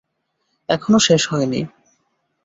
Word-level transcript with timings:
এখনো 0.69 0.97
শেষ 0.99 1.21
হয়নি। 1.31 1.61